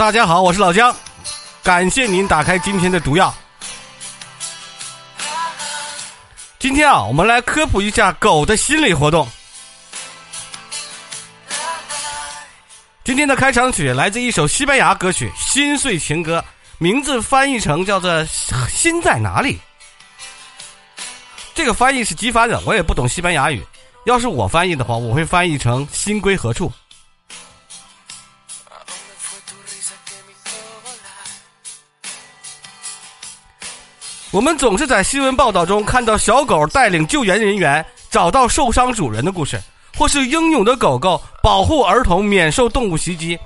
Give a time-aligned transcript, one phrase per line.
[0.00, 0.96] 大家好，我是老姜，
[1.62, 3.34] 感谢您打开今天的毒药。
[6.58, 9.28] 今天啊，我们来科普一下狗的心理活动。
[13.04, 16.38] 今天的开场曲来自一首西班牙歌曲《心碎情歌》，
[16.78, 18.24] 名字翻译成叫做
[18.72, 19.60] “心在哪里”。
[21.52, 23.62] 这个翻译是机翻的，我也不懂西班牙语。
[24.06, 26.72] 要是我翻译的话，我会翻译成“心归何处”。
[34.32, 39.60] 我们总是在新闻报道中看到小狗带领救援人员找到受伤主人的故事，
[39.98, 43.36] 或是英勇的狗狗保护儿童免受动物袭击。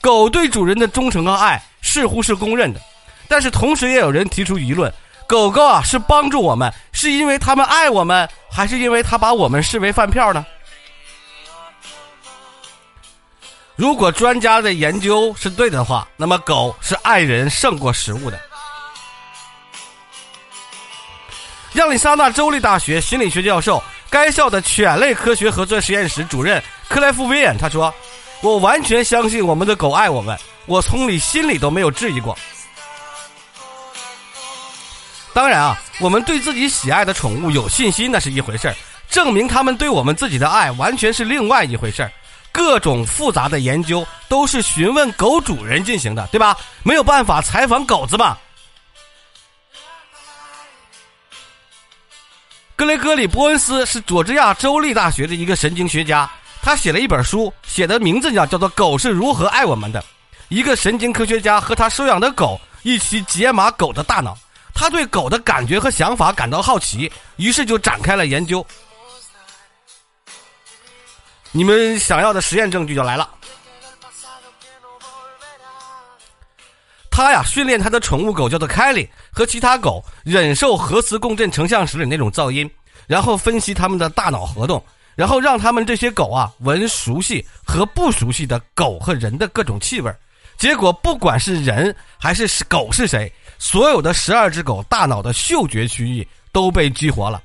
[0.00, 2.80] 狗对主人的忠诚和爱似乎是公认的，
[3.28, 4.92] 但是同时也有人提出疑论：
[5.28, 10.44] 狗狗啊是帮助我们，是因为他们爱我们，还是因为他把我们视为饭票呢？
[13.76, 18.40] 如果专家的研究是对的话，那么狗是爱人胜过食物的。
[21.74, 27.92] 亚利桑那州立大学心理学教授、该校的犬类科学合作实验室主任克莱夫·威廉他说
[28.42, 32.36] ：“我完全相信我们的狗爱我们，我从里心里都没有质疑过。
[35.32, 38.74] 当然啊，我们对自己喜爱的宠物有信心那是一回事儿，
[39.08, 42.12] 证明他们对我们自己的爱完全是另外一回事儿。
[42.52, 46.54] 各种复杂的研究都是询问狗主人进行的，对吧？
[46.82, 48.36] 没有办法采访狗子嘛。”
[52.82, 56.28] 格雷戈里·波恩斯是佐治亚州立大学的一个神经学家，
[56.60, 60.00] 他写了一本书，写的名字叫叫做《狗是如何爱我们的》。
[60.48, 64.36] 一个神经科学家和他收养的狗一起解码狗的大脑，
[64.74, 68.66] 他对狗的感觉和想法感到好奇，于是就展开了研究。
[71.52, 73.30] 你们想要的实验证据就来了。
[77.12, 82.68] 他呀，训练他的宠物狗叫做凯莉，和其他狗忍受核磁共振成像时里那种噪音，
[83.06, 84.82] 然后分析他们的大脑活动，
[85.14, 90.10] 然后让他们这些狗啊闻熟悉和不熟悉的狗和人的各种气味。
[90.56, 97.42] 结果，不管是人还是狗是谁，所有的十二只狗大脑的嗅觉区域都被激活了，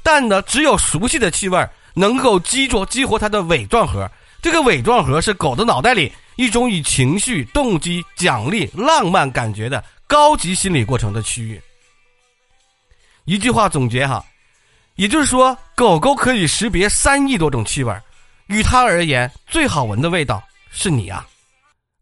[0.00, 4.08] 但呢，只有熟悉的气味能够激着激活它的尾状核。
[4.40, 6.12] 这个尾状核是狗的脑袋里。
[6.38, 11.60] 一种以情绪、动机、奖励、浪漫感觉的高级心理过程的区域。
[13.24, 14.24] 一句话总结哈，
[14.94, 17.92] 也就是说，狗狗可以识别三亿多种气味，
[18.46, 20.40] 与它而言，最好闻的味道
[20.70, 21.26] 是你啊！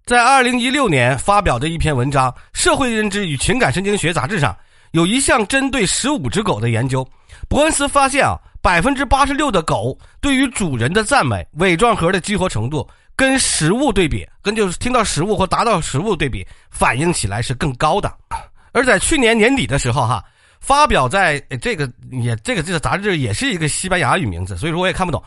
[0.04, 4.54] 在二零一六年发表的一篇文章《社会认知与情感神经学》杂志上，
[4.91, 7.08] 有一项针对十五只狗的研究，
[7.48, 12.86] 伯恩斯发现啊，百分之八十六的狗对于主人的赞美，尾状核的激活程度。
[13.16, 18.15] 跟食物对比，跟就是听到食物或达到食物对比，反应起来是更高的。
[18.72, 20.22] 而在去年年底的时候，哈，
[20.60, 25.22] 发表在这个也这个这个杂志也是一个西班牙语名字，所以说我也看不懂。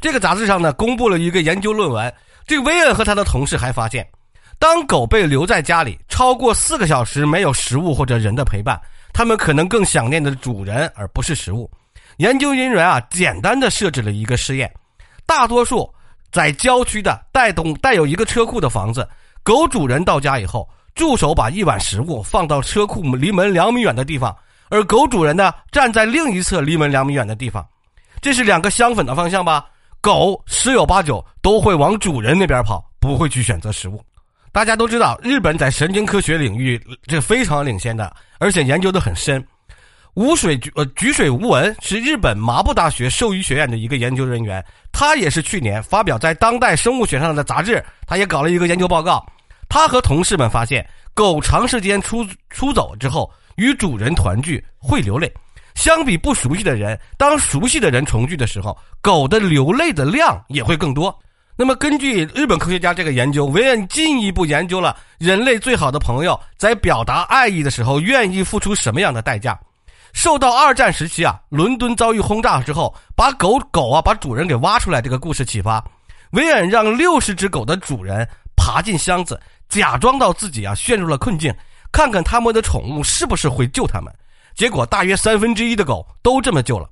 [0.00, 2.12] 这个杂志上呢，公布了一个研究论文。
[2.46, 4.08] 这个威恩和他的同事还发现，
[4.58, 8.80] 当狗被留在家里超过四个小时，没有食物或者人的陪伴，
[9.12, 11.70] 他们可能更想念的主人而不是食物。
[12.16, 14.72] 研究人员啊，简单的设置了一个试验，
[15.26, 15.92] 大多数。
[16.30, 19.08] 在郊区的带动带有一个车库的房子，
[19.42, 24.36] 狗主人到家以后，助手把一碗食物放到车库离门两米远的地方，
[24.68, 27.66] 而狗主人呢站在另一侧离门两米远的地方，
[28.20, 29.64] 这是两个相反的方向吧？
[30.00, 34.00] 狗十有八九都会往主人那边跑，不会去选择食物。
[34.52, 39.44] 大家都知道，日本在神经科学领域这非常领先的，而且研究的很深。
[40.18, 49.24] 无水呃菊水无闻是日本麻布大学兽医学院的一个研究人员，他也是去年发表在《当代生物学》上的杂志，他也搞了一个研究报告。
[49.68, 50.84] 他和同事们发现，
[51.14, 55.32] 狗长时间出出走之后与主人团聚会流泪，
[55.76, 61.16] 相比不熟悉的人，当熟悉的人重聚的时候，狗的流泪的量也会更多。
[61.56, 69.56] 那么，根据日本科学家这个研究，维恩进一步研究了人类最好的朋友在表达爱意的时候愿意付出什么样的代价。
[70.18, 75.80] 受到二战时期啊，伦敦遭遇轰炸之后，把狗狗啊把主人给挖出来这个故事启发，
[76.32, 81.54] 维恩让六十只狗的主人爬进箱子，假装到自己啊陷入了困境，
[81.92, 84.12] 看看他们的宠物是不是会救他们。
[84.56, 86.90] 结果大约三分之一的狗都这么救了。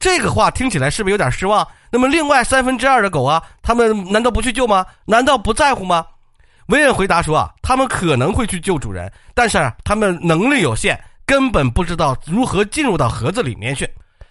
[0.00, 1.68] 这个话听起来是不是有点失望？
[1.90, 4.86] 那么另外三分之二的狗啊，他们难道不去救吗？
[5.04, 6.06] 难道不在乎吗？
[6.68, 10.98] 维恩回答说啊，他们可能会去救主人，但是他们能力有限。
[11.32, 13.88] 根本不知道如何进入到盒子里面去，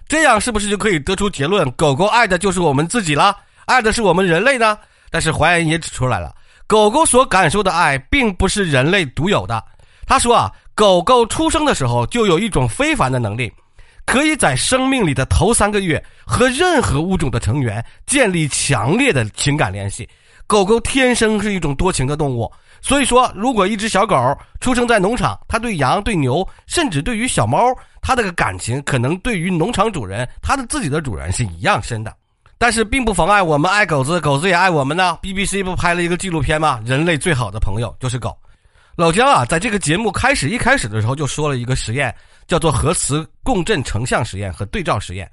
[0.07, 4.77] 这样是不是就可以得出结论：狗狗爱的就是我们自己了，爱的是我们人类呢？
[5.09, 6.31] 但是怀恩也指出来了，
[6.67, 9.65] 狗狗所感受的爱并不是人类独有的。
[10.05, 13.51] 他说啊，狗狗出生的时候就有一种非凡的能力，
[14.05, 20.07] 可以在生命里的头三个月和任何物种的成员建立强烈的情感联系。
[20.51, 22.51] 狗狗天生是一种多情的动物，
[22.81, 32.13] 所以说，如果一只小狗出生在农场，它对羊、对牛，甚至对于小猫，它的感情可能对于农场主人，它的自己的主人是一样深的。
[32.57, 35.17] 但是并不妨碍我们爱狗子，狗子也爱我们呢。
[35.21, 36.81] BBC 不拍了一个纪录片吗？
[36.85, 38.37] 人类最好的朋友就是狗。
[38.97, 42.13] 老姜啊，在这个节目开始一开始的时候就说了一个实验，
[42.45, 45.31] 叫做核磁共振成像实验和对照实验。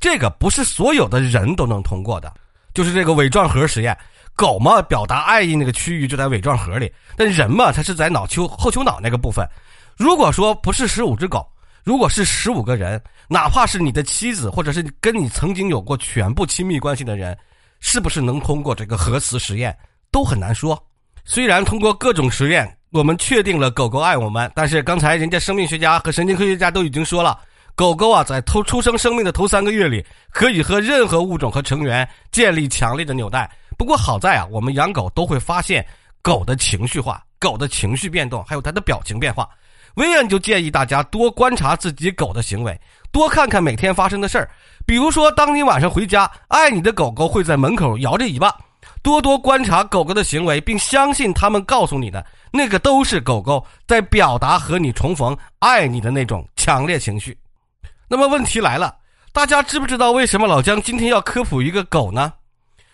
[0.00, 2.32] 这个不是所有的人都能通过的，
[2.72, 3.94] 就是这个伪装核实验。
[4.36, 9.48] 狗嘛，表达爱意那个区域就在尾状核里，但人嘛，它是在脑丘后丘脑那个部分。
[9.96, 11.46] 如果说不是十五只狗，
[11.84, 17.36] 如果是十五个人，哪怕是你的妻子，或者是跟你曾经有过全部亲密关系的人，
[17.78, 19.76] 是不是能通过这个核磁实验，
[20.10, 20.76] 都很难说。
[21.24, 27.38] 虽然通过各种实验，我们确定了狗狗爱我们，但是刚才人家生命学家和神经科学家都已经说了。
[27.76, 33.50] 狗狗啊，在头出生生命的头三个月里，可以和任何物种和成员建立强烈的纽带。
[33.76, 35.84] 不过好在啊，我们养狗都会发现
[36.22, 39.48] 狗的情绪化、狗的情绪变动，还有它的表情变化。
[39.94, 42.80] 威恩就建议大家多观察自己狗的行为，
[43.12, 44.50] 多看看每天发生的事儿。
[44.84, 48.52] 比如说，当你晚上回家，爱你的狗狗会在门口摇着尾巴。
[49.02, 57.36] 多多观察狗狗的行为，并相信他们告诉你的那个都是狗狗在表达和你重逢、爱你的那种强烈情绪。
[58.08, 58.96] 那么问题来了，
[59.32, 62.32] 大家知不知道为什么老姜今天要科普一个狗呢？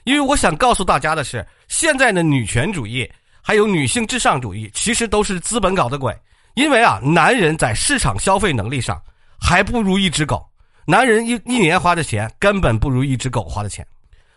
[0.04, 3.10] 因为我想告诉大家的是，现在的女权主义
[3.42, 6.16] 还有女性至上主义，其实都是资本搞的鬼。
[6.54, 9.00] 因为啊，男人在市场消费能力上
[9.40, 10.44] 还不如一只狗，
[10.84, 13.86] 男人一一年花的钱根本不如一只狗花的钱。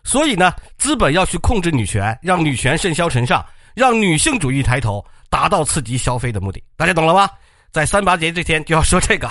[0.04, 3.44] 所以呢，资本要去控制女权，让女权甚嚣尘上，
[3.74, 6.64] 让女性主义抬头，达到刺激消费的目的。
[6.76, 7.30] 大家懂了吗？
[7.72, 9.28] 在三八节这天就要说这个，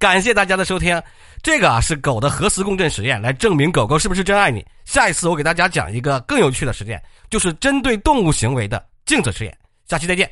[0.00, 1.00] 感谢大家的收听。
[1.42, 4.66] 这个啊是狗的核磁共振实验，来证明狗狗是不是真爱你。
[4.86, 9.56] 下一次我给大家讲一个更有趣的实验，就是针对动物行为的镜子实验。
[9.86, 10.28] 下期再见。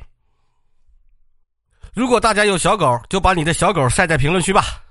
[1.93, 4.83] 如果大家有小狗，就把你的小狗晒在评论区吧。